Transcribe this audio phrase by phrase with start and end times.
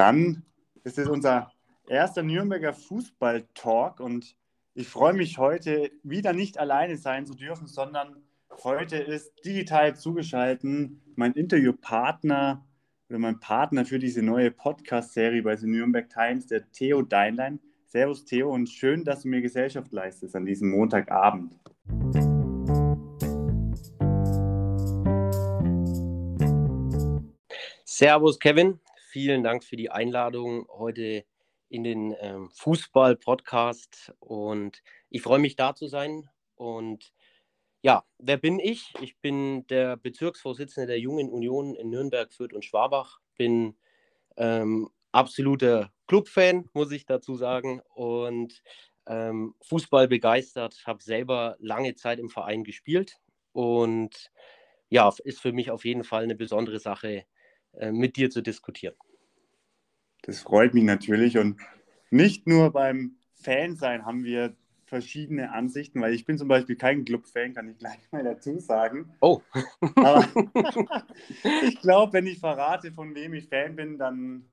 [0.00, 0.44] Dann
[0.82, 1.52] ist es unser
[1.86, 4.34] erster Nürnberger Fußball-Talk und
[4.72, 8.16] ich freue mich heute wieder nicht alleine sein zu dürfen, sondern
[8.64, 10.64] heute ist digital zugeschaltet
[11.16, 12.66] mein Interviewpartner
[13.10, 17.60] oder mein Partner für diese neue Podcast-Serie bei den Nürnberg Times, der Theo Deinlein.
[17.84, 21.60] Servus Theo und schön, dass du mir Gesellschaft leistest an diesem Montagabend.
[27.84, 28.80] Servus Kevin,
[29.10, 31.24] vielen Dank für die Einladung heute
[31.68, 36.28] in den ähm, Fußball-Podcast und ich freue mich da zu sein.
[36.54, 37.12] Und
[37.82, 38.92] ja, wer bin ich?
[39.00, 43.18] Ich bin der Bezirksvorsitzende der Jungen Union in Nürnberg, Fürth und Schwabach.
[43.36, 43.76] Bin
[44.36, 47.80] ähm, absoluter Clubfan, muss ich dazu sagen.
[47.94, 48.62] Und
[49.06, 53.18] ähm, Fußball begeistert, habe selber lange Zeit im Verein gespielt.
[53.50, 54.30] Und
[54.88, 57.24] ja, ist für mich auf jeden Fall eine besondere Sache,
[57.90, 58.94] mit dir zu diskutieren.
[60.22, 61.38] Das freut mich natürlich.
[61.38, 61.60] Und
[62.10, 64.54] nicht nur beim Fansein haben wir
[64.90, 69.14] verschiedene Ansichten, weil ich bin zum Beispiel kein Club-Fan, kann ich gleich mal dazu sagen.
[69.20, 69.40] Oh.
[69.94, 70.26] Aber
[71.62, 74.50] ich glaube, wenn ich verrate, von wem ich Fan bin, dann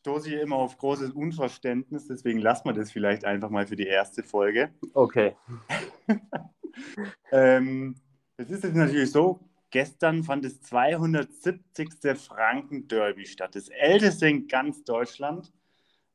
[0.00, 2.08] stoße ich immer auf großes Unverständnis.
[2.08, 4.74] Deswegen lassen wir das vielleicht einfach mal für die erste Folge.
[4.94, 5.36] Okay.
[7.32, 7.94] ähm,
[8.36, 9.38] es ist jetzt natürlich so,
[9.72, 11.90] gestern fand das 270.
[12.16, 15.52] Franken-Derby statt, das älteste in ganz Deutschland.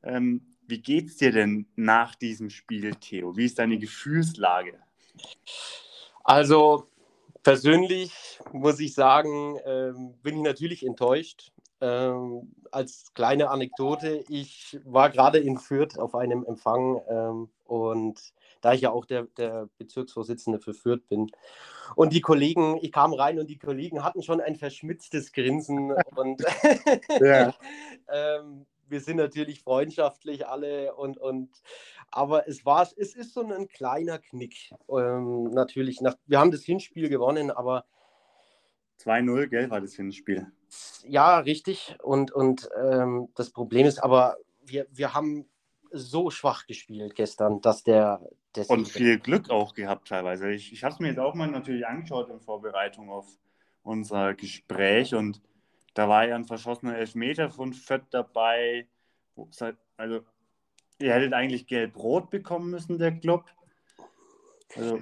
[0.03, 3.35] Ähm, wie geht es dir denn nach diesem Spiel, Theo?
[3.35, 4.79] Wie ist deine Gefühlslage?
[6.23, 6.87] Also
[7.43, 11.51] persönlich muss ich sagen, ähm, bin ich natürlich enttäuscht.
[11.79, 18.73] Ähm, als kleine Anekdote, ich war gerade in Fürth auf einem Empfang ähm, und da
[18.73, 21.31] ich ja auch der, der Bezirksvorsitzende für Fürth bin.
[21.95, 26.41] Und die Kollegen, ich kam rein und die Kollegen hatten schon ein verschmitztes Grinsen und
[27.21, 27.53] ja.
[28.11, 31.49] ähm, wir sind natürlich freundschaftlich alle und, und
[32.09, 34.71] aber es war es ist so ein kleiner Knick.
[34.89, 37.85] Ähm, natürlich, nach, wir haben das Hinspiel gewonnen, aber
[39.01, 40.47] 2-0, gell, war das Hinspiel.
[41.03, 41.97] Ja, richtig.
[42.01, 45.47] Und, und ähm, das Problem ist aber, wir, wir haben
[45.91, 48.21] so schwach gespielt gestern, dass der.
[48.67, 50.51] und viel Glück auch gehabt teilweise.
[50.51, 53.27] Ich, ich habe es mir jetzt auch mal natürlich angeschaut in Vorbereitung auf
[53.83, 55.41] unser Gespräch und
[55.93, 58.87] da war ja ein verschossener Elfmeter von Fett dabei.
[59.97, 60.21] Also,
[60.99, 63.45] ihr hättet eigentlich gelb-rot bekommen müssen, der Club.
[64.75, 65.01] Also.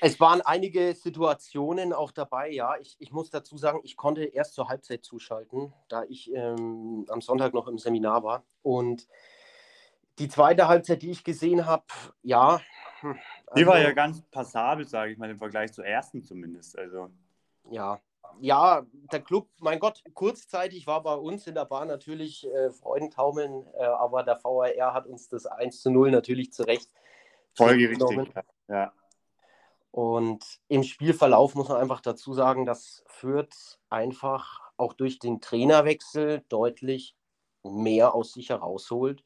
[0.00, 2.76] Es waren einige Situationen auch dabei, ja.
[2.78, 7.20] Ich, ich muss dazu sagen, ich konnte erst zur Halbzeit zuschalten, da ich ähm, am
[7.20, 8.44] Sonntag noch im Seminar war.
[8.62, 9.06] Und
[10.18, 11.84] die zweite Halbzeit, die ich gesehen habe,
[12.22, 12.60] ja.
[13.02, 13.18] Also,
[13.56, 16.78] die war also ja ganz passabel, sage ich mal, im Vergleich zur ersten zumindest.
[16.78, 17.10] Also.
[17.70, 18.00] Ja,
[18.40, 23.66] ja, der Club, mein Gott, kurzzeitig war bei uns in der Bahn natürlich äh, Freudentaumeln,
[23.78, 26.90] äh, aber der VAR hat uns das 1 zu 0 natürlich zurecht.
[27.54, 28.32] Folgerichtig,
[28.68, 28.92] ja.
[29.90, 36.42] Und im Spielverlauf muss man einfach dazu sagen, dass Fürth einfach auch durch den Trainerwechsel
[36.48, 37.14] deutlich
[37.62, 39.22] mehr aus sich herausholt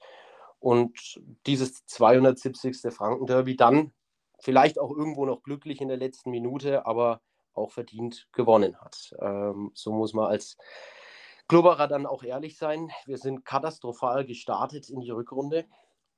[0.60, 2.92] und dieses 270.
[2.92, 3.92] Franken-Derby dann
[4.40, 7.20] vielleicht auch irgendwo noch glücklich in der letzten Minute, aber
[7.54, 9.14] auch verdient gewonnen hat.
[9.20, 10.56] Ähm, so muss man als
[11.48, 12.90] Klubberer dann auch ehrlich sein.
[13.06, 15.64] Wir sind katastrophal gestartet in die Rückrunde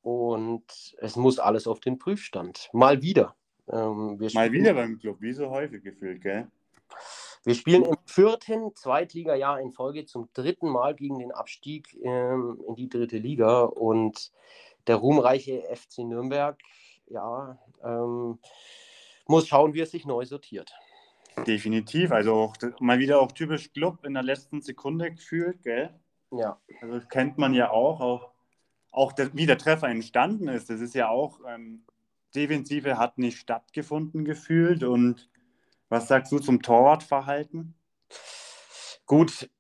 [0.03, 0.65] und
[0.99, 2.69] es muss alles auf den Prüfstand.
[2.72, 3.37] Mal wieder.
[3.69, 6.49] Ähm, Mal wieder beim Club, wie so häufig gefühlt, gell?
[7.45, 12.75] Wir spielen im vierten Zweitligajahr in Folge zum dritten Mal gegen den Abstieg ähm, in
[12.75, 14.31] die dritte Liga und
[14.87, 16.59] der ruhmreiche FC Nürnberg,
[17.06, 18.39] ja, ähm,
[19.27, 20.73] muss schauen, wie es sich neu sortiert.
[21.47, 22.12] Definitiv.
[22.12, 25.95] Also auch, mal wieder auch typisch Club in der letzten Sekunde gefühlt, gell?
[26.33, 26.61] Ja.
[26.83, 28.33] Also das kennt man ja auch, auch,
[28.91, 30.69] auch der, wie der Treffer entstanden ist.
[30.69, 31.84] Das ist ja auch, ähm,
[32.34, 34.84] Defensive hat nicht stattgefunden gefühlt.
[34.84, 35.30] Und
[35.91, 37.75] was sagst du zum Torwartverhalten?
[39.05, 39.51] Gut,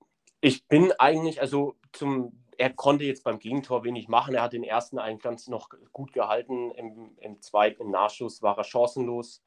[0.40, 4.34] ich bin eigentlich, also zum, er konnte jetzt beim Gegentor wenig machen.
[4.34, 6.70] Er hat den ersten eigentlich ganz noch gut gehalten.
[6.70, 9.42] Im, im zweiten, Nachschuss war er chancenlos.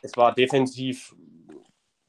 [0.00, 1.14] Es war defensiv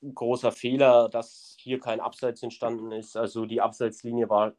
[0.02, 3.18] ein großer Fehler, dass hier kein Abseits entstanden ist.
[3.18, 4.54] Also die Abseitslinie war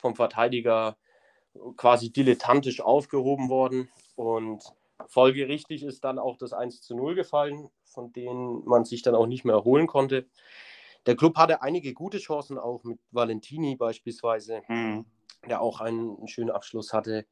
[0.00, 0.96] vom Verteidiger
[1.76, 4.64] quasi dilettantisch aufgehoben worden und
[5.06, 9.26] folgerichtig ist dann auch das 1 zu 0 gefallen, von dem man sich dann auch
[9.26, 10.28] nicht mehr erholen konnte.
[11.06, 15.04] Der Club hatte einige gute Chancen, auch mit Valentini beispielsweise, mhm.
[15.48, 17.26] der auch einen, schönen Abschluss hatte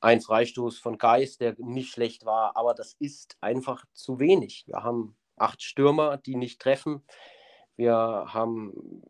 [0.00, 4.64] ein Freistoß von Geist, der nicht schlecht war, aber das ist einfach zu wenig.
[4.66, 7.02] Wir haben acht Stürmer, die nicht treffen.
[7.76, 9.02] Wir haben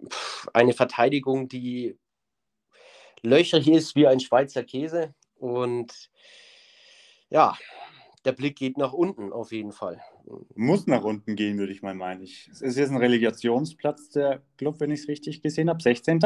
[0.53, 1.99] eine Verteidigung, die
[3.23, 5.15] löcherig ist wie ein Schweizer Käse.
[5.37, 6.11] Und
[7.31, 7.57] ja,
[8.25, 10.01] der Blick geht nach unten auf jeden Fall.
[10.55, 12.23] Muss nach unten gehen, würde ich mal meinen.
[12.23, 15.83] Ich, es ist jetzt ein Relegationsplatz der Club, wenn ich es richtig gesehen habe.
[15.83, 16.21] 16.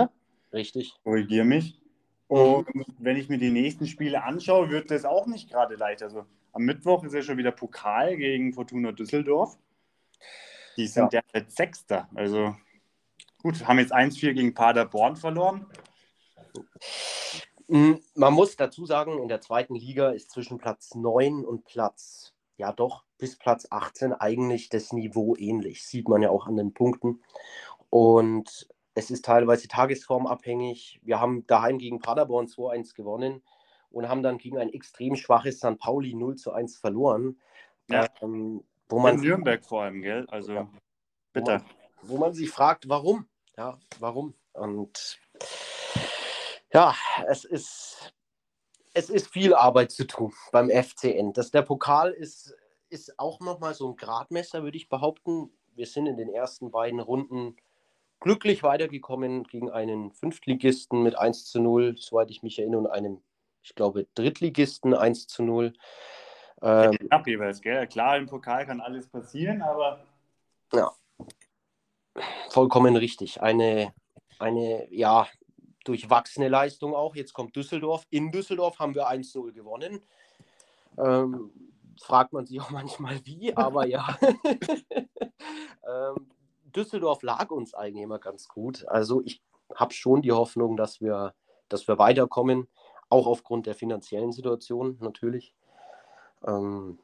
[0.52, 0.94] Richtig.
[1.04, 1.80] Korrigiere mich.
[2.28, 2.84] Und mhm.
[2.98, 6.02] wenn ich mir die nächsten Spiele anschaue, wird das auch nicht gerade leicht.
[6.02, 9.58] Also am Mittwoch ist ja schon wieder Pokal gegen Fortuna Düsseldorf.
[10.76, 11.20] Die sind ja.
[11.20, 12.08] derzeit Sechster.
[12.14, 12.56] Also
[13.42, 15.66] gut, haben jetzt 1-4 gegen Paderborn verloren.
[17.72, 22.34] Mm, man muss dazu sagen, in der zweiten Liga ist zwischen Platz 9 und Platz,
[22.58, 25.82] ja doch, bis Platz 18 eigentlich das Niveau ähnlich.
[25.86, 27.22] Sieht man ja auch an den Punkten.
[27.88, 31.00] Und es ist teilweise tagesformabhängig.
[31.02, 33.42] Wir haben daheim gegen Paderborn 2-1 gewonnen
[33.90, 35.78] und haben dann gegen ein extrem schwaches St.
[35.78, 37.40] Pauli 0 1 verloren.
[37.88, 38.06] Ja.
[38.20, 40.26] Ähm, wo man, In Nürnberg vor allem, gell?
[40.28, 40.68] Also ja,
[41.32, 41.62] bitter.
[41.62, 43.24] Wo man, wo man sich fragt, warum?
[43.56, 44.34] Ja, warum?
[44.52, 45.21] Und
[46.72, 46.94] ja,
[47.28, 48.14] es ist,
[48.94, 51.32] es ist viel Arbeit zu tun beim FCN.
[51.32, 52.54] Das, der Pokal ist,
[52.88, 55.50] ist auch nochmal so ein Gradmesser, würde ich behaupten.
[55.74, 57.56] Wir sind in den ersten beiden Runden
[58.20, 63.22] glücklich weitergekommen gegen einen Fünftligisten mit 1 zu 0, soweit ich mich erinnere, und einem,
[63.62, 65.72] ich glaube, Drittligisten 1 zu 0.
[66.62, 67.86] Ähm, knapp jeweils, gell?
[67.88, 70.04] Klar, im Pokal kann alles passieren, aber.
[70.72, 70.92] Ja.
[72.50, 73.42] Vollkommen richtig.
[73.42, 73.92] Eine,
[74.38, 75.26] eine ja,
[75.84, 77.14] durchwachsene Leistung auch.
[77.14, 78.06] Jetzt kommt Düsseldorf.
[78.10, 80.02] In Düsseldorf haben wir 1-0 gewonnen.
[80.98, 81.50] Ähm,
[82.00, 84.18] fragt man sich auch manchmal wie, aber ja.
[85.88, 86.30] ähm,
[86.74, 88.86] Düsseldorf lag uns eigentlich immer ganz gut.
[88.88, 89.42] Also ich
[89.74, 91.34] habe schon die Hoffnung, dass wir,
[91.68, 92.68] dass wir weiterkommen,
[93.08, 95.54] auch aufgrund der finanziellen Situation natürlich.
[96.46, 96.98] Ähm,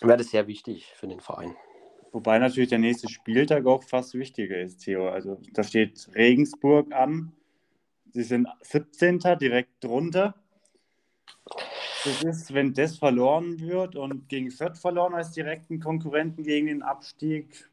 [0.00, 1.56] wäre das sehr wichtig für den Verein.
[2.12, 5.08] Wobei natürlich der nächste Spieltag auch fast wichtiger ist, Theo.
[5.08, 7.32] Also da steht Regensburg an.
[8.12, 9.20] Sie sind 17.
[9.40, 10.34] direkt drunter.
[12.04, 16.82] Das ist, wenn das verloren wird und gegen Fürth verloren als direkten Konkurrenten gegen den
[16.82, 17.70] Abstieg,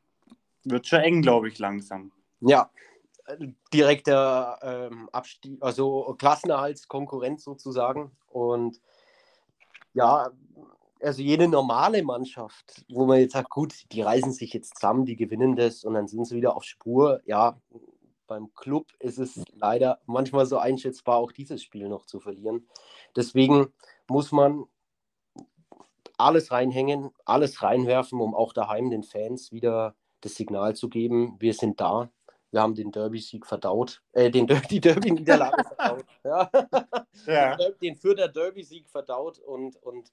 [0.63, 2.11] wird schon eng, glaube ich, langsam.
[2.41, 2.69] Ja,
[3.73, 8.11] direkter ähm, Abstieg, also Klassenerhaltskonkurrenz sozusagen.
[8.29, 8.81] Und
[9.93, 10.29] ja,
[11.01, 15.15] also jede normale Mannschaft, wo man jetzt sagt, gut, die reißen sich jetzt zusammen, die
[15.15, 17.21] gewinnen das und dann sind sie wieder auf Spur.
[17.25, 17.59] Ja,
[18.27, 22.67] beim Club ist es leider manchmal so einschätzbar, auch dieses Spiel noch zu verlieren.
[23.15, 23.67] Deswegen
[24.07, 24.65] muss man
[26.17, 31.53] alles reinhängen, alles reinwerfen, um auch daheim den Fans wieder das Signal zu geben, wir
[31.53, 32.09] sind da.
[32.51, 36.05] Wir haben den Derby-Sieg verdaut, äh, den die Derby-Niederlage verdaut.
[36.23, 36.49] Ja.
[37.25, 37.57] ja.
[37.81, 40.11] Den für der Derby-Sieg verdaut und, und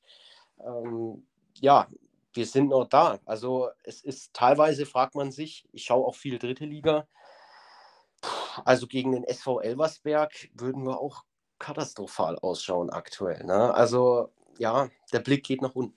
[0.60, 1.26] ähm,
[1.60, 1.86] ja,
[2.34, 3.18] wir sind noch da.
[3.24, 7.06] Also es ist teilweise, fragt man sich, ich schaue auch viel dritte Liga.
[8.64, 11.24] Also gegen den SV Elversberg würden wir auch
[11.58, 13.44] katastrophal ausschauen aktuell.
[13.44, 13.74] Ne?
[13.74, 15.96] Also ja, der Blick geht nach unten.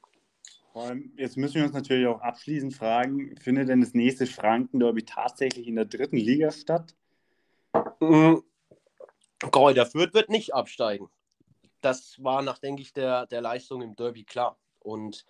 [1.17, 5.75] Jetzt müssen wir uns natürlich auch abschließend fragen, findet denn das nächste Franken-Derby tatsächlich in
[5.75, 6.95] der dritten Liga statt?
[7.99, 8.43] Mhm.
[9.39, 11.09] Kräuter Fürth wird nicht absteigen.
[11.81, 14.59] Das war nach, denke ich, der, der Leistung im Derby klar.
[14.79, 15.25] Und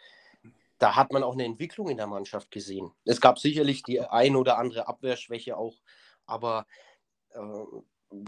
[0.80, 2.92] da hat man auch eine Entwicklung in der Mannschaft gesehen.
[3.06, 5.82] Es gab sicherlich die ein oder andere Abwehrschwäche auch,
[6.26, 6.66] aber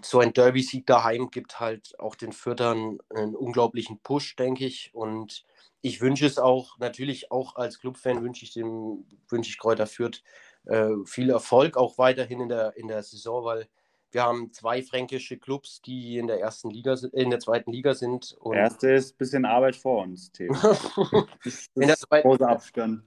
[0.03, 4.91] so ein Derby-Sieg daheim gibt halt auch den Fürtern einen unglaublichen Push, denke ich.
[4.93, 5.45] Und
[5.81, 10.21] ich wünsche es auch, natürlich auch als Clubfan wünsche ich dem, wünsche ich Kräuter Fürth
[10.65, 13.69] äh, viel Erfolg auch weiterhin in der, in der Saison, weil
[14.11, 18.35] wir haben zwei fränkische Clubs, die in der ersten Liga in der zweiten Liga sind.
[18.39, 20.53] Und Erste ist ein bisschen Arbeit vor uns, Theo.
[21.75, 23.03] in der zweiten großer Abstand.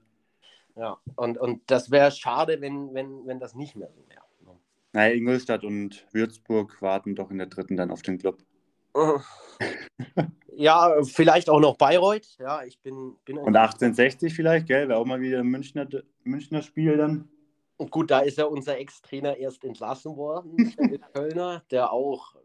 [0.75, 4.23] Ja, und, und das wäre schade, wenn, wenn, wenn das nicht mehr so wäre.
[4.93, 8.37] Naja, Ingolstadt und Würzburg warten doch in der dritten dann auf den Club.
[10.55, 12.37] ja, vielleicht auch noch Bayreuth.
[12.39, 13.15] Ja, ich bin.
[13.25, 14.87] bin und 1860 vielleicht, gell?
[14.87, 15.87] Wäre auch mal wieder ein Münchner,
[16.23, 17.27] Münchner Spiel dann.
[17.77, 22.35] Und gut, da ist ja unser Ex-Trainer erst entlassen worden, der Kölner, der auch,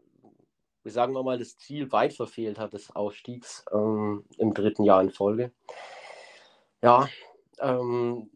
[0.83, 5.01] wie sagen wir mal, das Ziel weit verfehlt hat des Aufstiegs ähm, im dritten Jahr
[5.03, 5.51] in Folge.
[6.81, 7.07] Ja,
[7.59, 8.29] ähm,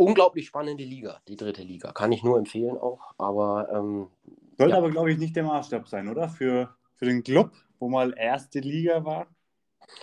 [0.00, 1.92] unglaublich spannende Liga, die dritte Liga.
[1.92, 3.14] Kann ich nur empfehlen auch.
[3.18, 4.08] Aber ähm,
[4.58, 4.78] sollte ja.
[4.78, 6.28] aber, glaube ich, nicht der Maßstab sein, oder?
[6.28, 9.26] Für für den Club, wo mal erste Liga war.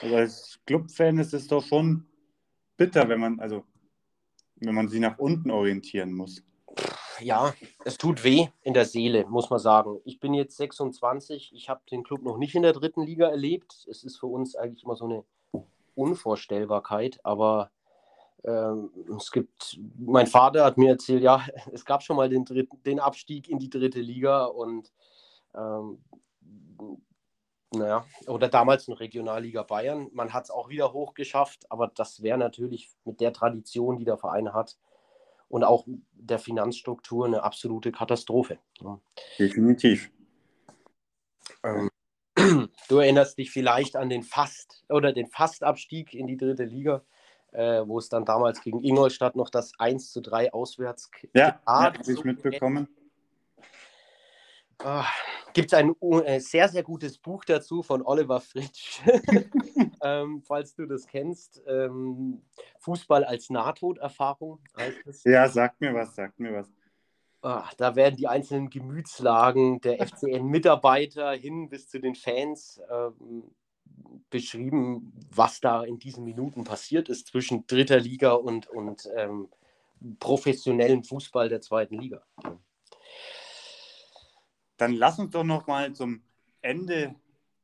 [0.01, 2.07] Also als Clubfan ist es doch schon
[2.75, 3.63] bitter, wenn man, also
[4.55, 6.43] wenn man sie nach unten orientieren muss.
[7.19, 7.53] Ja,
[7.85, 9.99] es tut weh in der Seele, muss man sagen.
[10.05, 13.85] Ich bin jetzt 26, ich habe den Club noch nicht in der dritten Liga erlebt.
[13.87, 15.23] Es ist für uns eigentlich immer so eine
[15.93, 17.69] Unvorstellbarkeit, aber
[18.43, 22.99] es gibt, mein Vater hat mir erzählt, ja, es gab schon mal den, dritten, den
[22.99, 24.91] Abstieg in die dritte Liga und
[25.55, 25.99] ähm,
[27.71, 30.09] naja, oder damals in Regionalliga Bayern.
[30.13, 34.17] Man hat es auch wieder hochgeschafft, aber das wäre natürlich mit der Tradition, die der
[34.17, 34.77] Verein hat
[35.49, 38.59] und auch der Finanzstruktur eine absolute Katastrophe.
[38.81, 38.99] Ja.
[39.37, 40.11] Definitiv.
[41.63, 41.89] Ähm,
[42.89, 47.03] du erinnerst dich vielleicht an den Fast oder den Fastabstieg in die dritte Liga,
[47.57, 51.61] äh, wo es dann damals gegen Ingolstadt noch das 1 zu 3 auswärts Ja, ja
[51.65, 52.87] habe ich mitbekommen.
[54.79, 55.05] Ah,
[55.53, 59.01] Gibt es ein äh, sehr, sehr gutes Buch dazu von Oliver Fritsch,
[60.03, 61.63] ähm, falls du das kennst.
[61.65, 62.43] Ähm,
[62.77, 65.23] Fußball als Nahtoderfahrung heißt es.
[65.23, 66.71] Ja, sagt mir was, sagt mir was.
[67.41, 73.45] Ach, da werden die einzelnen Gemütslagen der FCN-Mitarbeiter hin bis zu den Fans ähm,
[74.29, 79.49] beschrieben, was da in diesen Minuten passiert ist zwischen dritter Liga und, und ähm,
[80.19, 82.21] professionellem Fußball der zweiten Liga.
[84.77, 86.21] Dann lass uns doch noch mal zum
[86.61, 87.15] Ende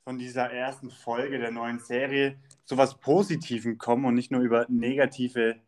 [0.03, 4.65] von dieser ersten Folge der neuen Serie zu was Positivem kommen und nicht nur über
[4.69, 5.61] negative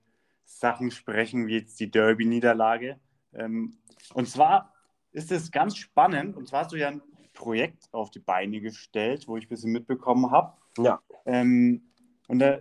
[0.43, 2.99] Sachen sprechen, wie jetzt die Derby-Niederlage.
[3.33, 3.77] Ähm,
[4.13, 4.73] und zwar
[5.11, 7.01] ist es ganz spannend, und zwar hast du ja ein
[7.33, 10.57] Projekt auf die Beine gestellt, wo ich ein bisschen mitbekommen habe.
[10.77, 11.01] Ja.
[11.25, 11.91] Ähm,
[12.27, 12.59] und da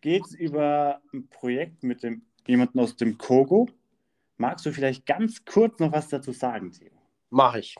[0.00, 3.68] geht es über ein Projekt mit dem, jemandem aus dem Kogo.
[4.36, 6.90] Magst du vielleicht ganz kurz noch was dazu sagen, Theo?
[7.30, 7.76] Mache ich.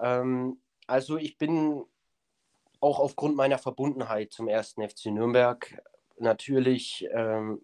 [0.00, 1.84] Ähm, also ich bin
[2.80, 5.82] auch aufgrund meiner Verbundenheit zum ersten FC Nürnberg
[6.18, 7.60] natürlich ähm,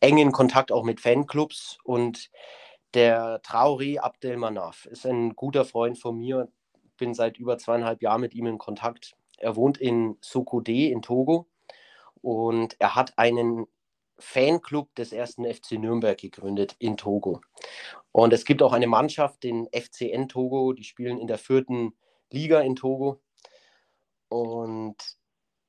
[0.00, 2.30] eng in Kontakt auch mit Fanclubs und
[2.94, 6.48] der Traori Abdelmanaf ist ein guter Freund von mir.
[6.96, 9.16] Bin seit über zweieinhalb Jahren mit ihm in Kontakt.
[9.40, 11.48] Er wohnt in Sokode in Togo
[12.22, 13.66] und er hat einen
[14.18, 17.40] Fanclub des ersten FC Nürnberg gegründet in Togo.
[18.12, 21.94] Und es gibt auch eine Mannschaft, den FCN Togo, die spielen in der vierten
[22.30, 23.20] Liga in Togo.
[24.28, 24.96] Und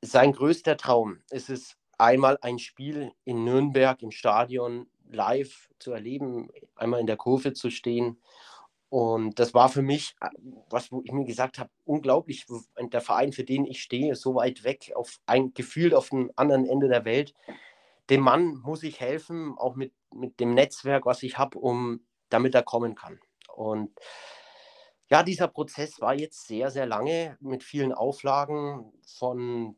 [0.01, 6.49] sein größter Traum ist es, einmal ein Spiel in Nürnberg im Stadion live zu erleben,
[6.75, 8.19] einmal in der Kurve zu stehen.
[8.91, 10.15] Und das war für mich,
[10.69, 12.45] was wo ich mir gesagt habe, unglaublich.
[12.79, 16.65] Der Verein, für den ich stehe, so weit weg, auf ein, gefühlt auf dem anderen
[16.65, 17.33] Ende der Welt
[18.11, 22.53] dem Mann muss ich helfen, auch mit, mit dem Netzwerk, was ich habe, um damit
[22.53, 23.19] er kommen kann.
[23.55, 23.97] Und
[25.09, 29.77] ja, dieser Prozess war jetzt sehr, sehr lange mit vielen Auflagen von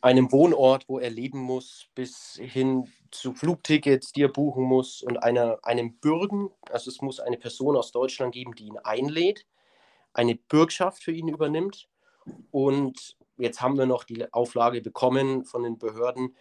[0.00, 5.22] einem Wohnort, wo er leben muss, bis hin zu Flugtickets, die er buchen muss und
[5.22, 6.50] einer, einem Bürgen.
[6.70, 9.46] Also es muss eine Person aus Deutschland geben, die ihn einlädt,
[10.12, 11.88] eine Bürgschaft für ihn übernimmt.
[12.50, 16.36] Und jetzt haben wir noch die Auflage bekommen von den Behörden,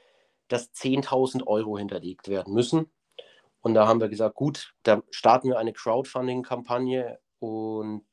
[0.47, 2.91] dass 10.000 Euro hinterlegt werden müssen.
[3.61, 8.05] Und da haben wir gesagt, gut, da starten wir eine Crowdfunding-Kampagne und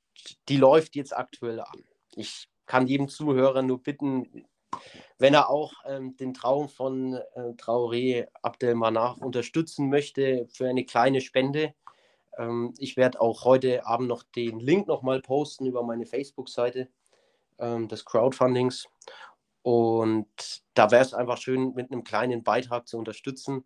[0.48, 1.84] die läuft jetzt aktuell an.
[2.14, 4.46] Ich kann jedem Zuhörer nur bitten,
[5.18, 11.20] wenn er auch ähm, den Traum von äh, Traoré Abdelmanach unterstützen möchte für eine kleine
[11.20, 11.74] Spende.
[12.38, 16.88] Ähm, ich werde auch heute Abend noch den Link nochmal posten über meine Facebook-Seite
[17.58, 18.88] ähm, des Crowdfundings.
[19.62, 23.64] Und da wäre es einfach schön, mit einem kleinen Beitrag zu unterstützen.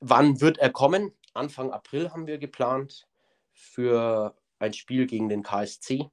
[0.00, 1.12] Wann wird er kommen?
[1.32, 3.06] Anfang April haben wir geplant
[3.52, 6.10] für ein Spiel gegen den KSC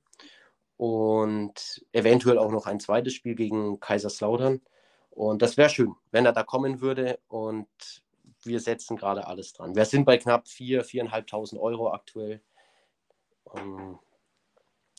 [0.79, 4.61] und eventuell auch noch ein zweites Spiel gegen Kaiserslautern.
[5.09, 7.19] Und das wäre schön, wenn er da kommen würde.
[7.27, 7.67] Und
[8.45, 9.75] wir setzen gerade alles dran.
[9.75, 12.41] Wir sind bei knapp 4.000, 4.500 Euro aktuell.
[13.43, 13.99] Um,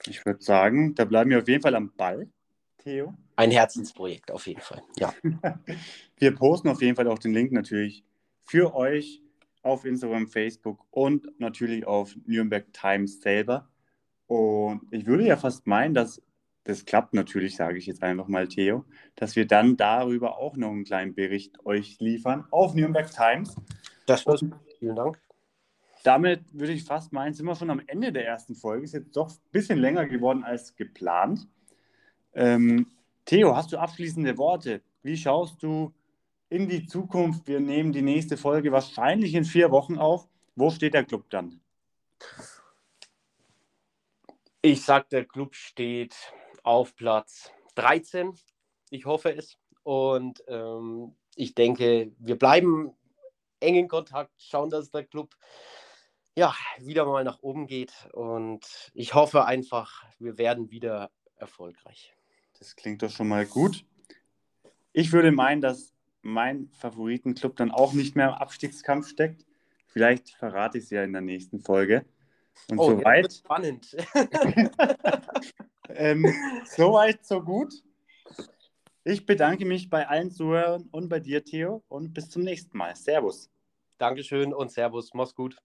[0.05, 2.29] ich würde sagen, da bleiben wir auf jeden Fall am Ball.
[2.77, 3.15] Theo?
[3.37, 5.15] Ein Herzensprojekt auf jeden Fall, ja.
[6.19, 8.05] Wir posten auf jeden Fall auch den Link natürlich
[8.45, 9.23] für euch
[9.63, 13.70] auf Instagram, Facebook und natürlich auf Nürnberg Times selber.
[14.31, 16.23] Und ich würde ja fast meinen, dass
[16.63, 18.85] das klappt natürlich, sage ich jetzt einfach mal, Theo,
[19.17, 23.57] dass wir dann darüber auch noch einen kleinen Bericht euch liefern auf Nürnberg Times.
[24.07, 24.45] Das war's.
[24.79, 25.21] Vielen Dank.
[26.05, 28.85] Damit würde ich fast meinen, sind wir schon am Ende der ersten Folge.
[28.85, 31.49] Ist jetzt doch ein bisschen länger geworden als geplant.
[32.33, 32.87] Ähm,
[33.25, 34.81] Theo, hast du abschließende Worte?
[35.03, 35.93] Wie schaust du
[36.51, 37.49] in die Zukunft?
[37.49, 40.29] Wir nehmen die nächste Folge wahrscheinlich in vier Wochen auf.
[40.55, 41.61] Wo steht der Club dann?
[44.63, 46.15] Ich sage, der Club steht
[46.63, 48.35] auf Platz 13.
[48.91, 49.57] Ich hoffe es.
[49.85, 52.93] Und ähm, ich denke, wir bleiben
[53.61, 55.35] eng in Kontakt, schauen, dass der Club
[56.37, 57.93] ja, wieder mal nach oben geht.
[58.13, 62.15] Und ich hoffe einfach, wir werden wieder erfolgreich.
[62.59, 63.87] Das klingt doch schon mal gut.
[64.93, 69.47] Ich würde meinen, dass mein Favoritenclub dann auch nicht mehr im Abstiegskampf steckt.
[69.87, 72.05] Vielleicht verrate ich es ja in der nächsten Folge.
[72.71, 73.33] Und oh, soweit.
[73.33, 73.97] Spannend.
[75.89, 76.27] ähm,
[76.65, 77.73] Soweit, so gut.
[79.05, 82.95] Ich bedanke mich bei allen Zuhörern und bei dir, Theo, und bis zum nächsten Mal.
[82.95, 83.51] Servus.
[83.99, 85.11] Dankeschön und Servus.
[85.15, 85.57] Mach's gut.